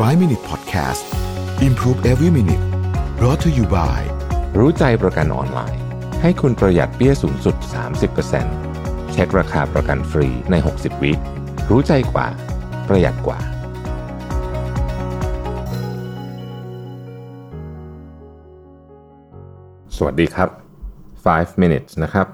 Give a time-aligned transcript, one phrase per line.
[0.00, 1.04] 5 Minute Podcast
[1.62, 2.64] Improve Every Minute
[3.18, 4.00] brought to you by
[4.58, 5.82] รู้ใจประกันออนไลน์
[6.22, 7.56] ให้คุณประหยัดเปี้ยสูงสุด
[8.34, 11.12] 30%เช็คราคาประกันฟรีใน 60 วิ
[11.70, 12.26] รู้ใจกว่า
[12.88, 13.38] ประหยัดกว่า
[19.96, 20.48] สวัสดีครับ
[21.04, 22.26] 5 minutes นะครับ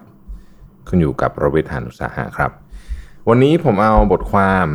[0.88, 2.50] คุณอยู่กับประวิทยานุสาหะครับ
[3.28, 4.66] วันนี้ผมเอาบทความ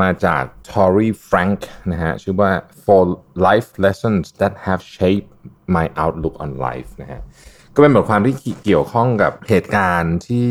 [0.00, 1.60] มาจาก Tory Frank
[1.92, 2.50] นะฮะชื่อว่า
[2.84, 3.02] for
[3.48, 5.30] life lessons that have shaped
[5.76, 7.20] my outlook on life นะฮะ
[7.74, 10.50] ก็เป็นบทความที่เกี่ยวข้องกับเหตุการณ์ที่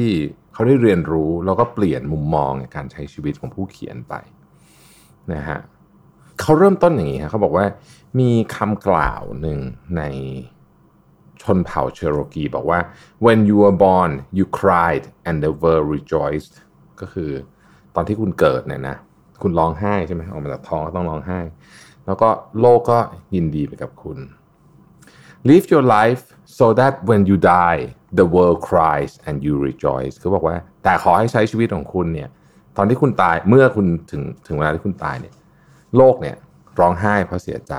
[0.54, 4.14] เขาได้เรียนรู้ แล้วก็เปลี่ยนมุมมองในการใช้ชีวิตของผู้เขียนไป
[5.34, 5.60] นะฮะ
[6.40, 7.66] เขาเริ่มต้นอย่างนี้ฮะเขาบอกว่า
[8.20, 9.60] มีคำกล่าวหนึ่ง
[9.98, 10.04] ใน
[11.42, 12.80] ชนเผ่าเชโรกีบอกว่า
[13.26, 16.54] when you were born you cried and the world rejoiced
[17.02, 17.32] ก็คือ
[17.96, 18.98] ตอนที่คุณเกิดเนี่ยนะ
[19.44, 21.40] คุณร้องไห้ใช่ไหมออกมาจากท้องก็ต้องร้องไห้
[22.06, 22.30] แล้วก็
[22.60, 23.00] โลกก็
[23.36, 24.18] ยินดีไปกับคุณ
[25.50, 26.24] live your life
[26.58, 27.82] so that when you die
[28.20, 32.30] the world cries and you rejoice คือบอกว่า แต่ขอให้ใช้ชีวิตของคุณเนี่ย
[32.78, 35.34] ตอนที่คุณตายเมื่อคุณถึงถึงเวลาที่คุณตายเนี่ย
[35.98, 36.36] โลกเนี่ย
[36.80, 37.74] ร้องไห้เพราะเสียใจ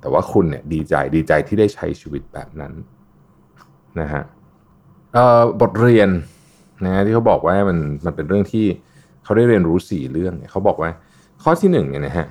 [0.00, 2.72] แต่ว่าคุณเนี่ยดีใจดีใจที่ได้ใช้ชีวิตแบบนั้น
[4.00, 4.22] นะฮะ
[5.60, 6.08] บทเรียน
[6.84, 8.66] นะที่เขาบอกว่ามันมันเป็นเรื่องที่
[9.24, 10.90] เขาได้เรียนรู้สี่เรื่องเนี่ยเขาบอกว่า
[11.42, 12.28] ข้อที่หนึ่งเนี่ยนะฮะ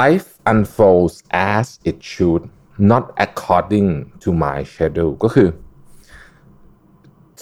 [0.00, 1.16] life unfolds
[1.54, 2.44] as it should
[2.90, 3.88] not according
[4.22, 5.48] to my schedule ก็คือ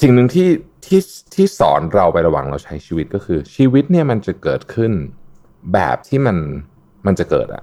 [0.01, 0.49] สิ่งหนึ่งที่
[0.87, 1.01] ที่
[1.35, 4.93] ที่สอนเราไประหว่างเราใช้ชีวิตก็คือ ชีวิตเนี่ยมันจะเกิดขึ้น
[5.73, 6.37] แบบที่มัน
[7.07, 7.63] มันจะเกิดอะ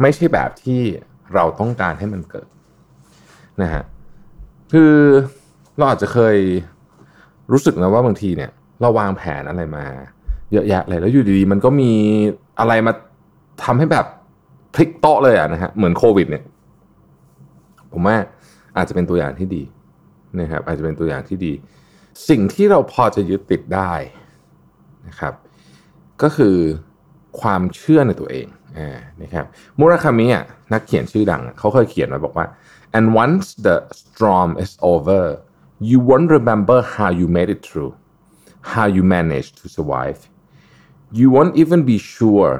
[0.00, 0.80] ไม่ใช่แบบที่
[1.34, 2.48] เราต้องการให้มันเกิด
[3.62, 3.82] นะฮะ
[4.72, 4.92] คือ
[5.76, 6.36] เราอาจจะเคย
[7.52, 8.50] รู้สึกนะว่าบางทีเนี่ย
[8.84, 9.84] เราวางแผนอะไรมา
[10.52, 11.92] เยอะแยะเลยแล้วอยู่ดีๆมันก็มี
[12.58, 12.92] อะไรมา
[13.64, 14.06] ทำให้แบบ
[14.74, 16.44] พลิกโต๊ะเลยอะนะฮะเหมือนโควิด เนี่ย
[17.92, 18.16] ผมว่า
[18.76, 19.62] อาจจะเป็นตัวอย่างที่ดี
[20.40, 21.52] นะครับ อาจจะเป็นตัวอย่างที่ดี
[22.28, 23.92] สิ่งที่เราพอจะยึดติดได้
[25.08, 25.34] นะครับ
[26.22, 26.56] ก็คือ
[27.40, 28.46] ความเชื่อในตัวเอง
[29.22, 29.46] นะครับ
[29.78, 32.46] มูราคามิอะนักเขียนชื่อดังเขาเคยเขียนไว้บอกว่า
[32.96, 35.24] and once the storm is over
[35.90, 37.92] you won't remember how you made it through
[38.73, 40.19] how you managed to survive
[41.19, 42.51] you won't even be sure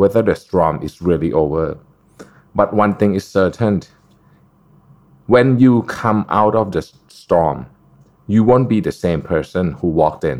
[0.00, 1.66] whether the storm is really over
[2.58, 3.74] but one thing is certain
[5.32, 7.58] when you come out of the storm
[8.34, 10.38] you won't be the same person who walked in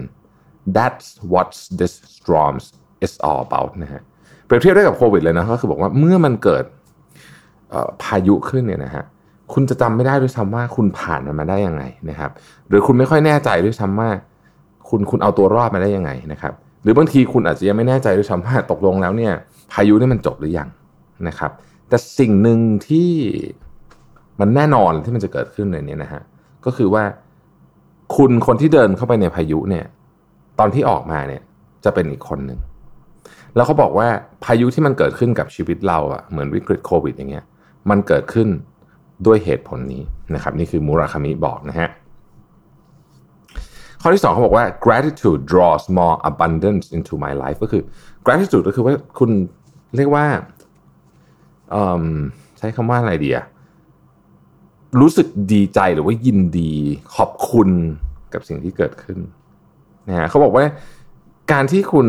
[0.79, 1.49] that's what
[1.81, 2.55] this storm
[3.07, 4.03] is all about นะฮะ
[4.47, 6.65] เปรียบเทียบได้กับโควิดเลยนะก็คือบอกว่าเมื่อมันเกิด
[8.03, 9.05] พายุขึ้นเนี่ยนะฮะ
[9.53, 12.31] คุณจะจำไม่ได้ด้วยซ้ำว่าคุณผ่านมันมาได้ยังไงนะครับ
[12.69, 14.11] หรือคุณไม่ค่อยแน่ใจด้วยซ้ำว่า
[14.92, 16.54] คุณคุณเอาตัวรอดมาได้ยังไงนะครับ
[16.84, 19.34] หรือบางทีคุณอาจจะยังไม่แน่ใจด้วยซ้ำว่าตกลงแล้วเนี่ย
[19.74, 20.70] พายุนี่มันจบหรือยัง
[21.28, 21.52] นะครับ
[21.90, 23.10] แต่สิ่งหนึ่งที่
[24.40, 26.22] มันแน่นอนที่มันจะเกิดขึ้นในนี้นะฮะ
[26.66, 27.04] ก็คือว่า
[28.16, 29.86] คุณคนที่เดินเข้าไปในพายุเนี่ย
[30.60, 31.42] ตอนที่ออกมาเนี่ย
[31.86, 32.60] จะเป็นอีกคนหนึ่ง
[33.56, 34.08] แล้วเขาบอกว่า
[34.44, 37.46] พายุที่มันเกิดขึ้นกับชีวิตเราอะเหมือนวิกฤตโควิดอย่างเงี้ย
[37.90, 38.48] มันเกิดขึ้น
[39.26, 40.04] ด้วยเหตุผลนี้
[40.36, 41.90] นะครับ นี่คือมูราคามิบอกนะฮะ
[44.02, 47.84] ข้อที่สองเขาบอกว่า gratitude draws more abundance into my life ก็คือ
[48.26, 49.30] gratitude ก็คือว่าคุณ
[49.98, 50.26] เรียกว่า
[52.58, 53.46] ใช้คำว่าอะไรดีอะ
[55.02, 56.74] รู้สึกดีใจหรือว่ายินดี
[57.16, 57.70] ขอบคุณ
[58.34, 59.20] กับสิ่งที่เกิดขึ้น
[60.10, 60.66] นะฮะเขาบอกว่า
[61.52, 62.08] การที่คุณ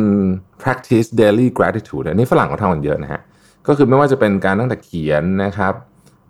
[0.62, 3.20] practice daily gratitude อันนี้ฝรั่งเขาทำกันเยอะนะฮะ
[3.66, 5.74] ก็คือไม่ว่าจะเป็นการตั้งแต่เขียนนะครับ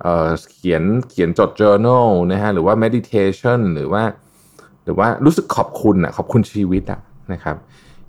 [0.02, 4.02] เเขียนเขียนจด journal นะฮะ หรือว่า meditation หรือว่า
[4.84, 7.00] หรือว่ารู้สึกขอบคุณอะขอบคุณชีวิตอะ
[7.32, 7.56] นะครับ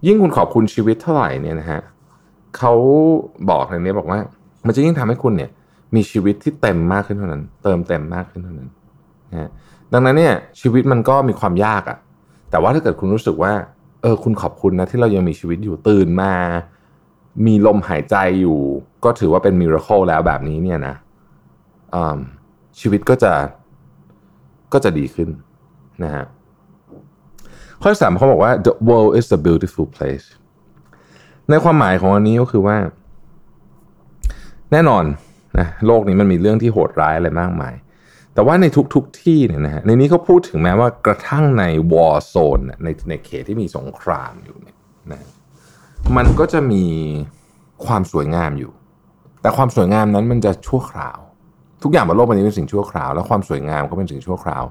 [0.05, 1.81] ยิ่งคุณขอบคุณชีวิตเท่าไหร่เนี่ยนะฮะ
[2.57, 2.73] เขา
[3.49, 4.19] บอกในนี้บอกว่า
[4.65, 5.49] มันจะยิ่งทำให้คุณเนี่ย
[5.95, 8.69] มีชีวิตที่เต็มมากขึ้นเท่านั้น เติมเต็มมากขึ้นเท่านั้น
[9.31, 9.49] นะ
[9.93, 11.97] ดังนั้นเนี่ยชีวิตมันก็มีความยากอะ
[12.51, 13.53] แต่ว่าถ้าเกิดคุณรู้สึกว่า
[14.01, 16.33] เออคุณขอบคุณนะที่เรายังมีชีวิตอยู่ตื่นมา
[17.45, 18.59] มีลมหายใจอยู่
[19.03, 20.95] ก็ถือว่าเป็นมิราเคิลแล้วแบบนี้เนี่ยนะ
[22.79, 23.33] ชีวิตก็จะ
[24.73, 25.29] ก็จะดีขึ้น
[26.03, 26.23] นะฮะ
[27.81, 30.25] ข้อสามเขาบอกว่า the world is a beautiful place
[31.49, 32.77] ในความหมายของอันนี้ก็คือว่า
[34.71, 35.03] แน่นอน
[35.59, 37.73] นะโลกนี้มันมีเรื่องที่โหดร้ายอะไรมากมาย
[38.33, 44.77] แต่ว่าในทุกๆทที่เนี่ยนะฮะในนี้เขาพูดถึงแม้ว่ากระทั่งใน war zone ในในเขตที่มีสงครามอยู่เนี่ย
[45.11, 45.19] นะ
[46.17, 46.83] มันก็จะมี
[47.85, 48.71] ความสวยงามอยู่
[49.41, 51.19] แต่ความสวยงามนั้นมันจะชั่วคราว
[51.83, 54.63] ทุกอย่างบนโลกใบนี้เป็นสิ่งชั่วคราว และความสวยงามก็เป็นสิ่งชั่วคราว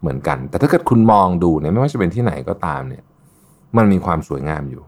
[0.00, 3.02] เหมือนกัน แต่ถ้าเกิดคุณมองดูเนี่ยไม่ว่าจะเป็นที่ไหนก็ตามเนี่ย
[3.76, 4.82] มันมีความสวยงามอยู่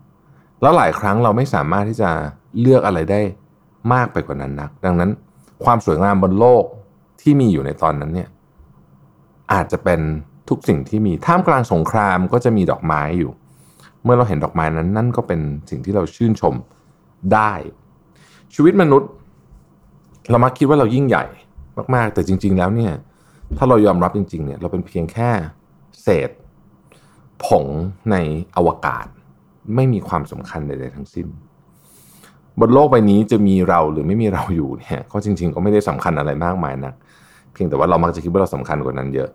[0.62, 2.10] แล้วหลายครั้งเราไม่สามารถที่จะ
[2.60, 3.20] เลือกอะไรได้
[3.92, 5.10] มากไปกว่านั้นนัก ดังนั้น
[5.64, 6.64] ความสวยงามบนโลก
[7.20, 8.28] ที่มีอยู่ในตอนนั้นเนี่ย
[9.52, 10.00] อาจจะเป็น
[10.48, 13.30] ทุกสิ่งที่มีท่ามกลางสงครามก็จะมีดอกไม้อยู่
[14.04, 15.40] เมื่อเราเห็นดอกไม้นั้น นั่นก็เป็น
[15.70, 16.54] สิ่งที่เราชื่นชม
[17.34, 17.52] ได้
[18.54, 19.10] ชีวิตมนุษย์
[20.30, 21.24] เรามักคิดว่าเรายิ่งใหญ่
[21.94, 22.92] มากๆ แต่จริง ๆ แล้วเนี่ย
[23.58, 25.30] ถ้าเรายอมรับจริงๆเนี่ยเราเป็นเพียงแค่
[26.02, 26.30] เศษ
[27.44, 27.66] ผง
[28.10, 28.16] ใน
[28.56, 29.06] อวกาศ
[29.74, 31.26] ไม่มีความสำคัญใดๆทั้งสิ้น
[32.60, 36.92] บนโลกใบนี้จะมีเราหรือไม่มีเราอยู่เนี่ยก็จริง ๆ ก็ไม่ได้สำคัญอะไรมากมายนะ
[37.52, 39.30] เพียงแต่ว่าเรามักจะคิดว่าเราสำคัญกว่านั้นเยอะ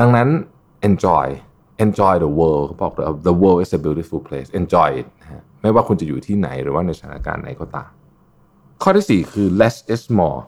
[0.00, 0.28] ดังนั้น
[0.88, 1.26] enjoy
[1.84, 2.92] enjoy the world เขาบอก
[3.28, 5.06] the world is a beautiful place enjoy it
[5.60, 7.90] ไม่ว่าคุณจะอยู่ที่ไหนหรือว่าในสถานการณ์ไหนก็ตาม
[8.82, 10.40] ข้อที่ 4 คือ less is more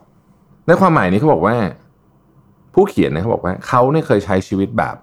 [0.66, 1.56] ในความหมายนี้เขาบอกว่า
[2.78, 4.96] ผู้เขียนเนี่ยเขาบอกว่าเขาเนี่ยเคยใช้ชีวิตแบบ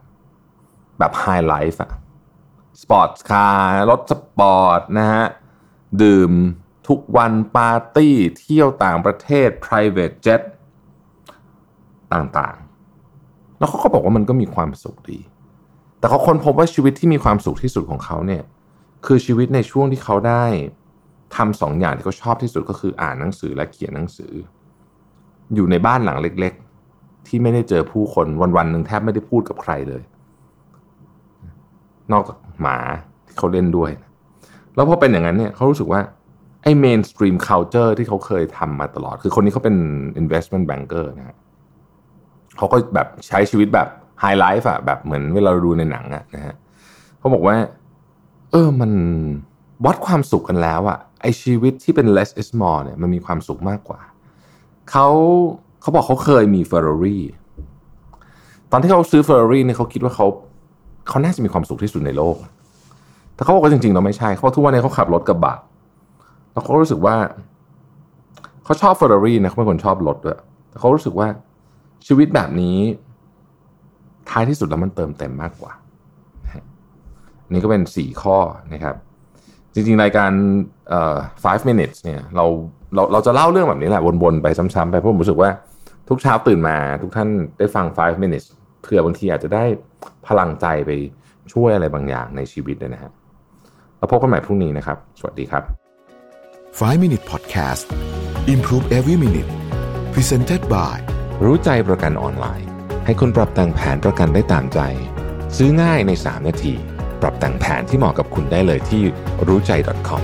[0.99, 1.91] แบบ high life อะ
[2.81, 5.25] sport car รถสปอร์ตนะฮะ
[6.03, 6.31] ดื่ม
[6.87, 10.41] ทุกวันปาร์ตี้ เที่ยวต่างประเทศ private jet
[12.13, 15.19] ต่างๆ แล้วเขาก็บอกว่ามันก็มีความสุขดี
[15.99, 18.43] แต่เขาค้นพบว่าชีวิตที่มีความสุขที่สุดของเขาเนี่ย
[19.05, 20.45] คือชีวิตในช่วงที่เขาได้
[21.35, 24.33] ทำสองอย่างที่เขาชอบที่สุดก็คืออ่านหนังสือและเขียนหนังสือ
[25.55, 26.53] อยู่ในบ้านหลังเล็ก
[27.27, 28.27] ที่ไม่ได้เจอผู้คน
[28.57, 30.01] วันๆหนึ่งแทบไม่ได้พูดกับใครเลย
[32.11, 32.77] นอกจากหมา
[33.27, 33.91] ที่เขาเล่นด้วย
[34.75, 36.01] แล้วพอเป็นอย่างนั้นเนี่ยเขารู้สึกว่า
[36.63, 39.75] ไอ้ mainstream culture ที่เขาเคยทำมาตลอด คือคนนี้เขาเป็น
[40.21, 41.37] investment banker นะฮะ
[42.57, 43.87] เขาก็แบบใช้ชีวิตแบบ
[44.21, 46.55] ไฮไลฟ์อะแบบเหมือนเวลาเราดูในหนังอะนะฮะ
[47.19, 47.55] เขาบอกว่า
[48.51, 48.91] เออมัน
[49.85, 53.99] วัดความสุขกันแล้วอะไอชีวิตที่เป็น less is more เนี่ยมันมีความสุขมากกว่า
[54.91, 55.07] เขา
[55.83, 57.19] เขาบอกเขาเคยมี Ferrari
[58.71, 60.27] ตอนที่เขาซื้อ Ferrari เนี่ยเขาคิดว่าเขา
[61.09, 62.35] เขาน่าจะมีความสุขที่สุดในโลก
[63.35, 65.55] แต่เขาบอกว่าจริงๆเราไม่ใช่ เขาทุกวันนี้เขาขับรถกระบะ
[66.51, 67.15] แล้วเขารู้สึกว่า
[68.63, 70.39] เขาชอบ Ferrari นะเขาเป็นคนชอบรถด้วย
[70.69, 71.27] แต่เขารู้สึกว่า
[72.07, 72.77] ชีวิตแบบนี้
[74.29, 75.73] ท้ายที่สุดแล้วมันเติมเต็มมากกว่า
[77.51, 78.37] นี่ก็เป็นสี่ข้อ
[78.73, 78.95] นะครับ
[79.73, 80.31] จริงๆ รายการ
[80.89, 82.45] เอ่อ5 minutes เนี่ยเรา
[82.95, 85.49] เราเราจะเล่าเรื่องแบบนี้แหละวนๆ ไปซ้ำๆไปเพราะผมรู้สึกว่า
[86.09, 88.47] ทุกเช้าตื่นมาทุกท่านได้ฟัง five minutes
[88.81, 89.63] เผื่อบางทีอาจจะได้
[90.27, 90.91] พลังใจไป
[91.53, 93.11] ช่วยอะไรบางอย่างในชีวิตนะฮะ
[93.97, 95.63] แล้วพบกันใหม่พรุ่งนี้นะครับ สวัสดีครับ
[96.79, 97.85] 5 Minute Podcast
[98.53, 99.51] Improve Every Minute
[100.13, 100.97] Presented by
[101.43, 102.67] รู้ใจประกันออนไลน์
[103.05, 104.79] ให้คุณปรับแต่งแผนประกันได้ตามใจ
[105.57, 106.73] ซื้อง่ายใน 3 นาที
[107.21, 109.01] ปรับแต่งแผนที่เหมาะกับคุณได้เลยที่
[109.47, 109.71] รู้ใจ
[110.09, 110.23] .com